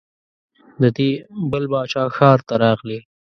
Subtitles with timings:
[0.81, 1.09] د دې
[1.51, 2.99] بل باچا ښار ته راغلې.